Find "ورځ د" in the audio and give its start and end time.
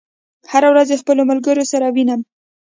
0.73-0.95